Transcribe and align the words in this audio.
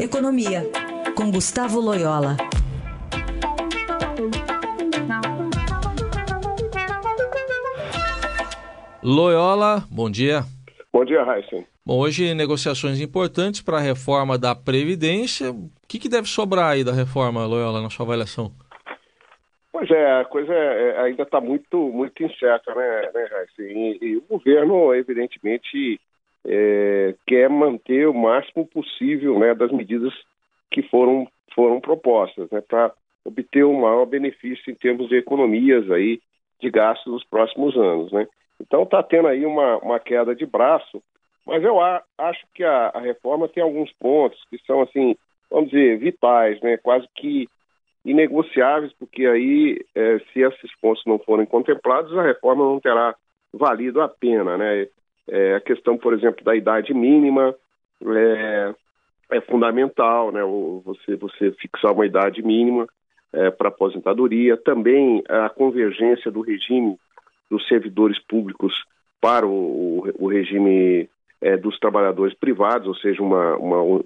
Economia, 0.00 0.62
com 1.16 1.28
Gustavo 1.28 1.80
Loyola. 1.80 2.36
Loyola, 9.02 9.82
bom 9.90 10.08
dia. 10.08 10.42
Bom 10.92 11.04
dia, 11.04 11.24
Raíssa. 11.24 11.64
Bom, 11.84 11.98
hoje 11.98 12.32
negociações 12.32 13.00
importantes 13.00 13.60
para 13.60 13.78
a 13.78 13.80
reforma 13.80 14.38
da 14.38 14.54
Previdência. 14.54 15.50
O 15.50 15.68
que, 15.88 15.98
que, 15.98 16.08
deve 16.08 16.28
sobrar 16.28 16.70
aí 16.70 16.84
da 16.84 16.92
reforma, 16.92 17.44
Loyola, 17.44 17.82
na 17.82 17.90
sua 17.90 18.06
avaliação? 18.06 18.52
Pois 19.72 19.90
é, 19.90 20.20
a 20.20 20.24
coisa 20.26 20.52
é, 20.52 20.90
é 20.90 21.00
ainda 21.00 21.24
está 21.24 21.40
muito, 21.40 21.76
muito 21.76 22.22
incerta, 22.22 22.72
né, 22.72 23.10
né 23.12 23.28
Raíssa? 23.32 23.62
E, 23.62 23.98
e, 24.00 24.16
o 24.16 24.22
governo, 24.28 24.94
evidentemente, 24.94 26.00
é, 26.50 27.14
quer 27.26 27.50
manter 27.50 28.08
o 28.08 28.14
máximo 28.14 28.66
possível 28.66 29.38
né, 29.38 29.54
das 29.54 29.70
medidas 29.70 30.14
que 30.70 30.82
foram, 30.82 31.28
foram 31.54 31.80
propostas, 31.80 32.50
né, 32.50 32.62
para 32.62 32.92
obter 33.24 33.64
o 33.64 33.78
maior 33.78 34.06
benefício 34.06 34.70
em 34.70 34.74
termos 34.74 35.08
de 35.08 35.16
economias 35.16 35.90
aí 35.90 36.20
de 36.58 36.70
gastos 36.70 37.12
nos 37.12 37.24
próximos 37.24 37.76
anos, 37.76 38.10
né? 38.10 38.26
Então 38.60 38.82
está 38.82 39.02
tendo 39.02 39.28
aí 39.28 39.44
uma, 39.44 39.76
uma 39.78 40.00
queda 40.00 40.34
de 40.34 40.44
braço, 40.44 41.02
mas 41.46 41.62
eu 41.62 41.80
a, 41.80 42.02
acho 42.16 42.44
que 42.54 42.64
a, 42.64 42.88
a, 42.88 43.00
reforma 43.00 43.48
tem 43.48 43.62
alguns 43.62 43.92
pontos 43.92 44.42
que 44.50 44.58
são 44.66 44.82
assim, 44.82 45.14
vamos 45.50 45.70
dizer, 45.70 45.98
vitais, 45.98 46.60
né? 46.62 46.76
Quase 46.78 47.06
que 47.14 47.46
inegociáveis, 48.04 48.92
porque 48.98 49.26
aí 49.26 49.78
é, 49.94 50.18
se 50.32 50.40
esses 50.40 50.74
pontos 50.80 51.02
não 51.06 51.18
forem 51.18 51.46
contemplados, 51.46 52.16
a 52.16 52.22
reforma 52.22 52.64
não 52.64 52.80
terá 52.80 53.14
valido 53.52 54.00
a 54.00 54.08
pena, 54.08 54.56
né? 54.56 54.88
É, 55.28 55.54
a 55.54 55.60
questão, 55.60 55.96
por 55.96 56.14
exemplo, 56.14 56.44
da 56.44 56.56
idade 56.56 56.94
mínima 56.94 57.54
é, 58.02 58.74
é 59.30 59.40
fundamental, 59.42 60.32
né? 60.32 60.40
Você, 60.84 61.16
você 61.16 61.52
fixar 61.52 61.92
uma 61.92 62.06
idade 62.06 62.42
mínima 62.42 62.88
é, 63.32 63.50
para 63.50 63.68
aposentadoria. 63.68 64.56
Também 64.56 65.22
a 65.28 65.48
convergência 65.48 66.30
do 66.30 66.40
regime 66.40 66.96
dos 67.50 67.66
servidores 67.68 68.18
públicos 68.26 68.72
para 69.20 69.46
o, 69.46 69.50
o, 69.50 70.26
o 70.26 70.28
regime 70.28 71.08
é, 71.40 71.56
dos 71.56 71.78
trabalhadores 71.78 72.34
privados, 72.34 72.86
ou 72.88 72.94
seja, 72.96 73.22
uma, 73.22 73.56
uma, 73.56 74.02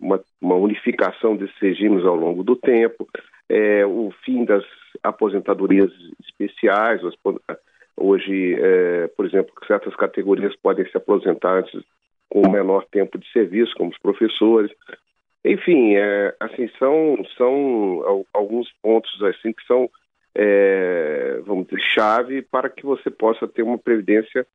uma, 0.00 0.20
uma, 0.40 0.54
unificação 0.56 1.36
desses 1.36 1.58
regimes 1.58 2.04
ao 2.04 2.14
longo 2.14 2.42
do 2.42 2.56
tempo, 2.56 3.08
é, 3.48 3.84
o 3.86 4.12
fim 4.24 4.44
das 4.44 4.64
aposentadorias 5.02 5.90
especiais, 6.22 7.02
hoje, 8.04 8.54
é, 8.58 9.08
por 9.16 9.26
exemplo, 9.26 9.52
certas 9.66 9.94
categorias 9.96 10.54
podem 10.56 10.88
se 10.90 10.96
aposentar 10.96 11.58
antes 11.58 11.82
com 12.28 12.48
menor 12.50 12.84
tempo 12.90 13.18
de 13.18 13.30
serviço, 13.32 13.74
como 13.76 13.90
os 13.90 13.98
professores. 13.98 14.70
Enfim, 15.44 15.94
é, 15.94 16.34
assim, 16.40 16.68
são, 16.78 17.16
são 17.36 18.26
alguns 18.32 18.72
pontos 18.82 19.22
assim 19.22 19.52
que 19.52 19.64
são 19.66 19.88
é, 20.34 21.40
vamos 21.46 21.66
dizer, 21.66 21.80
chave 21.80 22.42
para 22.42 22.68
que 22.68 22.84
você 22.84 23.08
possa 23.08 23.46
ter 23.46 23.62
uma 23.62 23.78
previdência 23.78 24.46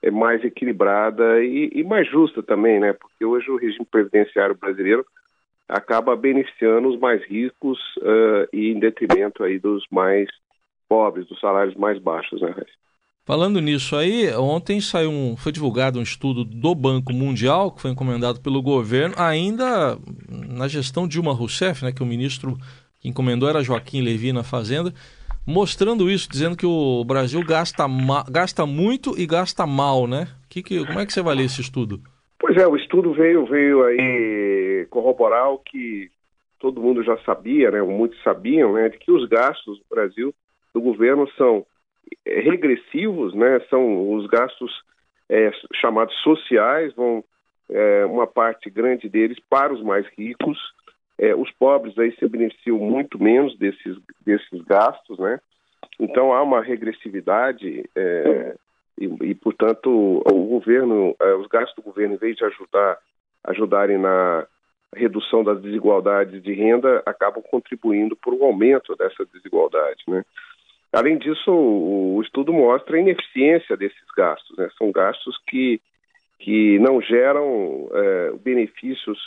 é, 0.00 0.10
mais 0.10 0.44
equilibrada 0.44 1.42
e, 1.42 1.70
e, 1.74 1.82
mais 1.82 2.08
justa 2.08 2.42
também, 2.42 2.78
né? 2.78 2.92
Porque 2.92 3.24
hoje 3.24 3.50
o 3.50 3.56
regime 3.56 3.84
previdenciário 3.84 4.54
brasileiro 4.54 5.04
acaba 5.68 6.14
beneficiando 6.14 6.88
os 6.88 6.98
mais 6.98 7.24
ricos 7.24 7.78
uh, 7.96 8.46
e 8.52 8.70
em 8.70 8.78
detrimento 8.78 9.42
aí 9.42 9.58
dos 9.58 9.84
mais 9.90 10.28
pobres, 10.88 11.26
dos 11.26 11.40
salários 11.40 11.74
mais 11.74 11.98
baixos, 11.98 12.40
né? 12.40 12.54
Falando 13.26 13.58
nisso 13.58 13.96
aí, 13.96 14.30
ontem 14.34 14.82
saiu 14.82 15.10
um, 15.10 15.34
foi 15.34 15.50
divulgado 15.50 15.98
um 15.98 16.02
estudo 16.02 16.44
do 16.44 16.74
Banco 16.74 17.10
Mundial 17.10 17.70
que 17.70 17.80
foi 17.80 17.90
encomendado 17.90 18.38
pelo 18.38 18.60
governo, 18.60 19.14
ainda 19.16 19.96
na 20.28 20.68
gestão 20.68 21.08
Dilma 21.08 21.32
Rousseff, 21.32 21.82
né, 21.82 21.90
que 21.90 22.02
o 22.02 22.06
ministro 22.06 22.54
que 23.00 23.08
encomendou 23.08 23.48
era 23.48 23.62
Joaquim 23.62 24.02
Levi 24.02 24.30
na 24.30 24.42
Fazenda, 24.42 24.92
mostrando 25.46 26.10
isso, 26.10 26.28
dizendo 26.30 26.54
que 26.54 26.66
o 26.66 27.02
Brasil 27.02 27.42
gasta, 27.42 27.86
gasta 28.30 28.66
muito 28.66 29.18
e 29.18 29.26
gasta 29.26 29.66
mal, 29.66 30.06
né? 30.06 30.28
Que, 30.50 30.62
que, 30.62 30.84
como 30.84 31.00
é 31.00 31.06
que 31.06 31.12
você 31.12 31.22
ler 31.22 31.44
esse 31.44 31.62
estudo? 31.62 32.00
Pois 32.38 32.56
é, 32.58 32.66
o 32.66 32.76
estudo 32.76 33.14
veio, 33.14 33.46
veio 33.46 33.84
aí 33.84 34.86
corroborar 34.90 35.50
o 35.50 35.58
que 35.58 36.10
todo 36.58 36.80
mundo 36.80 37.02
já 37.02 37.16
sabia, 37.24 37.70
né? 37.70 37.80
Muitos 37.80 38.22
sabiam, 38.22 38.74
né? 38.74 38.90
De 38.90 38.98
que 38.98 39.10
os 39.10 39.26
gastos 39.28 39.78
do 39.78 39.84
Brasil, 39.90 40.34
do 40.74 40.80
governo, 40.80 41.26
são 41.38 41.64
regressivos, 42.40 43.34
né? 43.34 43.60
São 43.70 44.12
os 44.14 44.26
gastos 44.26 44.72
é, 45.28 45.50
chamados 45.74 46.14
sociais, 46.22 46.94
vão 46.94 47.24
é, 47.70 48.04
uma 48.04 48.26
parte 48.26 48.68
grande 48.70 49.08
deles 49.08 49.38
para 49.48 49.72
os 49.72 49.82
mais 49.82 50.06
ricos, 50.16 50.58
é, 51.18 51.34
os 51.34 51.50
pobres 51.52 51.96
aí 51.98 52.14
se 52.16 52.28
beneficiam 52.28 52.78
muito 52.78 53.22
menos 53.22 53.56
desses, 53.58 53.96
desses 54.24 54.60
gastos, 54.62 55.18
né? 55.18 55.40
Então 55.98 56.32
há 56.32 56.42
uma 56.42 56.62
regressividade 56.62 57.88
é, 57.94 58.56
e, 58.98 59.06
e, 59.06 59.34
portanto, 59.34 60.22
o 60.24 60.44
governo, 60.46 61.14
é, 61.20 61.34
os 61.34 61.46
gastos 61.46 61.74
do 61.76 61.82
governo, 61.82 62.14
em 62.14 62.18
vez 62.18 62.36
de 62.36 62.44
ajudar, 62.44 62.98
ajudarem 63.44 63.98
na 63.98 64.46
redução 64.94 65.42
das 65.42 65.60
desigualdades 65.60 66.42
de 66.42 66.52
renda, 66.52 67.02
acabam 67.04 67.42
contribuindo 67.42 68.16
para 68.16 68.32
o 68.32 68.44
aumento 68.44 68.94
dessa 68.96 69.24
desigualdade, 69.32 70.04
né? 70.06 70.24
Além 70.94 71.18
disso, 71.18 71.50
o, 71.50 72.22
estudo 72.22 72.52
mostra 72.52 72.96
a 72.96 73.00
ineficiência 73.00 73.76
desses 73.76 74.06
gastos, 74.16 74.56
né? 74.56 74.68
São 74.78 74.92
gastos 74.92 75.36
que, 75.48 75.80
que 76.38 76.78
não 76.78 77.00
geram 77.00 77.88
é, 77.92 78.32
benefícios 78.42 79.18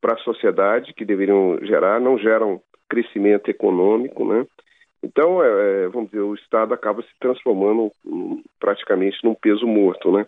para 0.00 0.14
a 0.14 0.18
sociedade 0.24 0.92
que 0.92 1.04
deveriam 1.04 1.56
gerar, 1.62 2.00
não 2.00 2.18
geram 2.18 2.60
crescimento 2.88 3.48
econômico, 3.48 4.24
né? 4.24 4.44
Então, 5.04 5.40
é, 5.40 5.84
é, 5.84 5.88
vamos 5.88 6.10
dizer, 6.10 6.22
o 6.22 6.34
Estado 6.34 6.74
acaba 6.74 7.00
se 7.02 7.18
transformando 7.20 7.92
um, 8.04 8.42
praticamente 8.58 9.22
num 9.22 9.34
peso 9.34 9.68
morto, 9.68 10.10
né? 10.10 10.26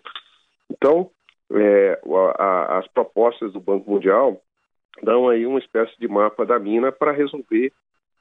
Então, 0.71 1.11
é, 1.51 1.99
a, 2.05 2.43
a, 2.43 2.79
as 2.79 2.87
propostas 2.87 3.51
do 3.51 3.59
Banco 3.59 3.91
Mundial 3.91 4.39
dão 5.03 5.27
aí 5.27 5.45
uma 5.45 5.59
espécie 5.59 5.93
de 5.99 6.07
mapa 6.07 6.45
da 6.45 6.57
mina 6.57 6.93
para 6.93 7.11
resolver 7.11 7.73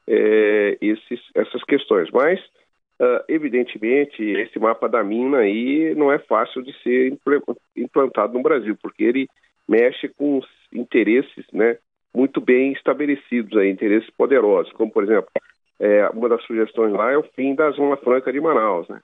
é, 0.07 0.79
esses, 0.81 1.21
essas 1.35 1.63
questões. 1.65 2.11
Mas, 2.11 2.41
uh, 3.01 3.25
evidentemente, 3.29 4.23
esse 4.23 4.59
mapa 4.59 4.89
da 4.89 5.03
mina 5.03 5.39
aí 5.39 5.95
não 5.95 6.13
é 6.13 6.19
fácil 6.19 6.63
de 6.63 6.73
ser 6.83 7.19
implantado 7.77 8.35
no 8.35 8.43
Brasil, 8.43 8.77
porque 8.81 9.05
ele 9.05 9.29
mexe 9.69 10.09
com 10.09 10.41
interesses 10.73 11.45
né, 11.53 11.79
muito 12.15 12.41
bem 12.41 12.73
estabelecidos, 12.73 13.59
aí, 13.59 13.71
interesses 13.71 14.09
poderosos, 14.11 14.73
como, 14.73 14.91
por 14.91 15.05
exemplo, 15.05 15.29
é, 15.79 16.09
uma 16.09 16.29
das 16.29 16.43
sugestões 16.45 16.93
lá 16.93 17.13
é 17.13 17.19
o 17.19 17.23
fim 17.23 17.55
da 17.55 17.71
Zona 17.73 17.97
Franca 17.99 18.33
de 18.33 18.41
Manaus, 18.41 18.89
né? 18.89 19.01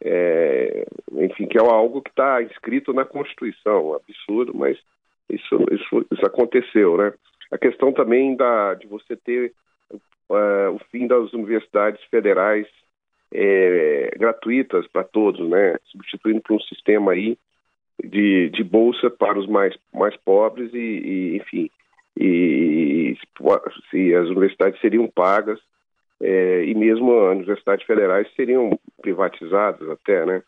É, 0.00 0.86
enfim, 1.12 1.46
que 1.46 1.58
é 1.58 1.60
algo 1.60 2.02
que 2.02 2.10
está 2.10 2.42
inscrito 2.42 2.92
na 2.92 3.04
Constituição, 3.04 3.94
absurdo, 3.94 4.52
mas 4.54 4.78
isso, 5.28 5.56
isso, 5.70 6.06
isso 6.10 6.26
aconteceu, 6.26 6.96
né? 6.96 7.12
A 7.50 7.58
questão 7.58 7.92
também 7.92 8.36
da, 8.36 8.74
de 8.74 8.86
você 8.86 9.16
ter 9.16 9.52
uh, 10.30 10.74
o 10.74 10.78
fim 10.90 11.06
das 11.06 11.32
universidades 11.32 12.02
federais 12.04 12.66
é, 13.32 14.10
gratuitas 14.16 14.86
para 14.88 15.02
todos, 15.04 15.48
né? 15.48 15.76
Substituindo 15.86 16.40
por 16.40 16.56
um 16.56 16.60
sistema 16.60 17.12
aí 17.12 17.36
de, 18.02 18.50
de 18.50 18.62
bolsa 18.62 19.10
para 19.10 19.38
os 19.38 19.46
mais, 19.46 19.76
mais 19.92 20.16
pobres 20.18 20.72
e, 20.72 20.78
e 20.78 21.36
enfim, 21.36 21.70
e 22.16 23.16
se 23.90 24.14
as 24.14 24.28
universidades 24.28 24.80
seriam 24.80 25.08
pagas 25.08 25.58
é, 26.20 26.64
e 26.64 26.74
mesmo 26.74 27.12
as 27.26 27.36
universidades 27.36 27.84
federais 27.86 28.32
seriam 28.34 28.78
privatizadas 29.02 29.88
até, 29.88 30.24
né? 30.24 30.42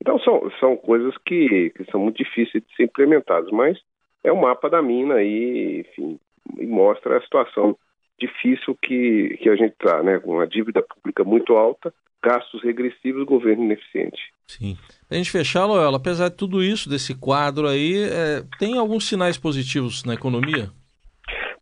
Então 0.00 0.18
são, 0.18 0.50
são 0.58 0.76
coisas 0.76 1.16
que, 1.24 1.70
que 1.70 1.84
são 1.90 2.00
muito 2.00 2.16
difíceis 2.16 2.62
de 2.64 2.76
ser 2.76 2.84
implementadas, 2.84 3.50
mas 3.50 3.78
é 4.22 4.32
o 4.32 4.40
mapa 4.40 4.68
da 4.68 4.82
mina 4.82 5.14
aí, 5.14 5.80
enfim, 5.80 6.18
e 6.58 6.66
mostra 6.66 7.16
a 7.16 7.22
situação 7.22 7.76
difícil 8.18 8.76
que, 8.80 9.38
que 9.40 9.48
a 9.48 9.56
gente 9.56 9.72
está, 9.72 10.02
né? 10.02 10.18
Com 10.18 10.32
uma 10.32 10.46
dívida 10.46 10.82
pública 10.82 11.24
muito 11.24 11.54
alta, 11.54 11.92
gastos 12.22 12.62
regressivos, 12.62 13.24
governo 13.24 13.64
ineficiente. 13.64 14.20
Sim. 14.46 14.76
A 15.10 15.14
gente 15.14 15.30
fechar, 15.30 15.66
Loyola, 15.66 15.96
apesar 15.96 16.28
de 16.28 16.36
tudo 16.36 16.62
isso, 16.62 16.88
desse 16.88 17.14
quadro 17.14 17.68
aí, 17.68 18.04
é, 18.04 18.42
tem 18.58 18.78
alguns 18.78 19.08
sinais 19.08 19.36
positivos 19.36 20.04
na 20.04 20.14
economia? 20.14 20.70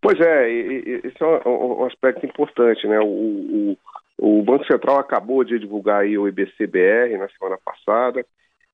Pois 0.00 0.20
é, 0.20 0.50
esse 0.50 1.16
é 1.20 1.48
um, 1.48 1.84
aspecto 1.84 2.26
importante, 2.26 2.86
né? 2.88 2.98
O, 2.98 3.76
o, 4.18 4.38
o, 4.38 4.42
Banco 4.42 4.66
Central 4.66 4.98
acabou 4.98 5.44
de 5.44 5.60
divulgar 5.60 6.00
aí 6.00 6.18
o 6.18 6.26
IBCBR 6.26 7.16
na 7.18 7.28
semana 7.28 7.56
passada 7.64 8.26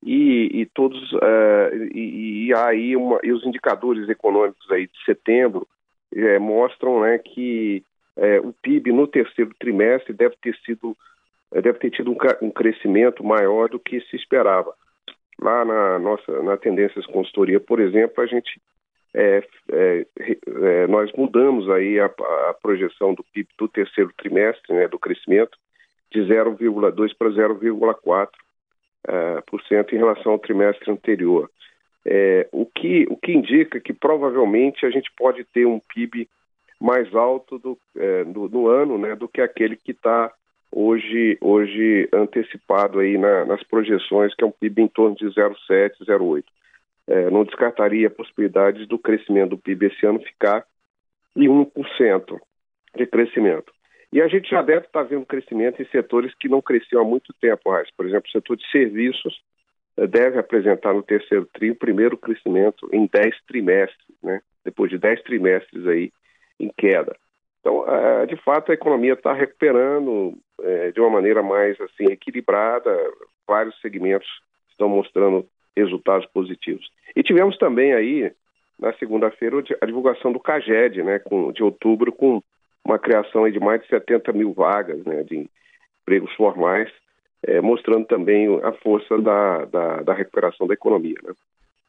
e, 0.03 0.49
e 0.61 0.65
todos 0.73 0.99
uh, 1.13 1.75
e, 1.93 2.47
e, 2.47 2.53
aí 2.55 2.95
uma, 2.95 3.19
e 3.23 3.31
os 3.31 3.45
indicadores 3.45 4.09
econômicos 4.09 4.71
aí 4.71 4.87
de 4.87 5.05
setembro 5.05 5.67
é, 6.15 6.39
mostram, 6.39 7.01
né, 7.01 7.17
que 7.17 7.83
é, 8.17 8.39
o 8.39 8.53
PIB 8.53 8.91
no 8.91 9.07
terceiro 9.07 9.51
trimestre 9.59 10.13
deve 10.13 10.35
ter 10.41 10.55
sido 10.65 10.95
deve 11.51 11.79
ter 11.79 11.89
tido 11.89 12.11
um, 12.11 12.17
um 12.43 12.51
crescimento 12.51 13.23
maior 13.23 13.69
do 13.69 13.79
que 13.79 13.99
se 14.01 14.15
esperava. 14.15 14.71
Lá 15.41 15.65
na 15.65 15.97
nossa 15.97 16.43
na 16.43 16.57
Tendências 16.57 17.05
Consultoria, 17.07 17.59
por 17.59 17.79
exemplo, 17.79 18.23
a 18.23 18.27
gente 18.27 18.61
é, 19.13 19.43
é, 19.71 20.05
é, 20.19 20.87
nós 20.87 21.11
mudamos 21.13 21.69
aí 21.69 21.99
a, 21.99 22.05
a, 22.05 22.55
projeção 22.61 23.13
do 23.13 23.23
PIB 23.23 23.49
do 23.57 23.67
terceiro 23.67 24.11
trimestre, 24.15 24.73
né, 24.73 24.87
do 24.87 24.99
crescimento, 24.99 25.57
de 26.11 26.21
0,2 26.21 27.15
para 27.17 27.29
0,4% 27.29 28.27
uh, 28.27 29.43
por 29.47 29.61
cento 29.63 29.95
em 29.95 29.97
relação 29.97 30.33
ao 30.33 30.39
trimestre 30.39 30.91
anterior. 30.91 31.49
É, 32.05 32.47
o, 32.51 32.65
que, 32.65 33.05
o 33.09 33.17
que 33.17 33.31
indica 33.33 33.79
que 33.79 33.93
provavelmente 33.93 34.85
a 34.85 34.89
gente 34.89 35.11
pode 35.17 35.43
ter 35.43 35.65
um 35.65 35.79
PIB 35.79 36.29
mais 36.79 37.13
alto 37.13 37.59
do, 37.59 37.77
é, 37.97 38.21
ano 38.21 38.97
né, 38.97 39.15
do 39.15 39.27
que 39.27 39.41
aquele 39.41 39.75
que 39.75 39.91
está 39.91 40.31
hoje, 40.71 41.37
hoje 41.41 42.07
antecipado 42.13 42.99
aí 42.99 43.17
na, 43.17 43.45
nas 43.45 43.61
projeções, 43.63 44.33
que 44.33 44.43
é 44.43 44.47
um 44.47 44.51
PIB 44.51 44.83
em 44.83 44.87
torno 44.87 45.15
de 45.15 45.25
0,7, 45.25 45.91
0,8. 46.05 46.43
É, 47.07 47.29
não 47.29 47.43
descartaria 47.43 48.07
a 48.07 48.11
possibilidade 48.11 48.85
do 48.85 48.97
crescimento 48.97 49.51
do 49.51 49.57
PIB 49.57 49.87
esse 49.87 50.05
ano 50.05 50.19
ficar 50.21 50.63
em 51.35 51.47
1% 51.47 52.39
de 52.95 53.05
crescimento. 53.07 53.73
E 54.11 54.21
a 54.21 54.27
gente 54.27 54.49
já 54.49 54.61
deve 54.61 54.85
estar 54.85 55.03
vendo 55.03 55.25
crescimento 55.25 55.81
em 55.81 55.85
setores 55.85 56.33
que 56.35 56.47
não 56.47 56.61
cresciam 56.61 57.01
há 57.01 57.05
muito 57.05 57.33
tempo. 57.39 57.71
Por 57.95 58.05
exemplo, 58.05 58.27
o 58.27 58.31
setor 58.31 58.57
de 58.57 58.69
serviços 58.71 59.39
deve 60.07 60.39
apresentar 60.39 60.93
no 60.93 61.03
terceiro 61.03 61.47
tri 61.53 61.71
o 61.71 61.75
primeiro 61.75 62.17
crescimento 62.17 62.89
em 62.91 63.09
10 63.11 63.35
trimestres, 63.47 64.15
né? 64.23 64.41
depois 64.63 64.89
de 64.89 64.97
10 64.97 65.21
trimestres 65.23 65.87
aí 65.87 66.11
em 66.59 66.71
queda. 66.77 67.15
Então, 67.59 67.85
de 68.27 68.35
fato, 68.37 68.71
a 68.71 68.73
economia 68.73 69.13
está 69.13 69.33
recuperando 69.33 70.37
eh, 70.61 70.91
de 70.91 70.99
uma 71.01 71.09
maneira 71.09 71.43
mais 71.43 71.79
assim 71.81 72.05
equilibrada, 72.05 72.89
vários 73.47 73.79
segmentos 73.81 74.27
estão 74.69 74.87
mostrando 74.87 75.45
resultados 75.75 76.25
positivos. 76.27 76.89
E 77.15 77.23
tivemos 77.23 77.57
também 77.57 77.93
aí, 77.93 78.31
na 78.79 78.93
segunda-feira, 78.93 79.61
a 79.81 79.85
divulgação 79.85 80.31
do 80.31 80.39
CAGED, 80.39 81.03
né, 81.03 81.21
de 81.53 81.63
outubro, 81.63 82.11
com 82.11 82.41
uma 82.85 82.97
criação 82.97 83.49
de 83.49 83.59
mais 83.59 83.81
de 83.81 83.87
70 83.87 84.31
mil 84.33 84.53
vagas 84.53 85.03
né, 85.03 85.23
de 85.23 85.49
empregos 86.01 86.33
formais, 86.35 86.89
é, 87.45 87.61
mostrando 87.61 88.05
também 88.05 88.47
a 88.63 88.71
força 88.73 89.17
da, 89.21 89.65
da, 89.65 90.01
da 90.03 90.13
recuperação 90.13 90.67
da 90.67 90.73
economia. 90.73 91.15
Né? 91.23 91.33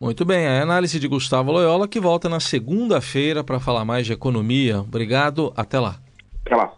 Muito 0.00 0.25
bem, 0.25 0.47
a 0.47 0.62
análise 0.62 0.99
de 0.99 1.06
Gustavo 1.06 1.52
Loyola 1.52 1.87
que 1.87 2.00
volta 2.00 2.29
na 2.29 2.41
segunda-feira 2.41 3.44
para 3.44 3.61
falar 3.61 3.85
mais 3.85 4.06
de 4.06 4.12
economia. 4.12 4.81
Obrigado, 4.81 5.52
até 5.56 5.79
lá. 5.79 5.97
Até 6.44 6.56
lá. 6.56 6.73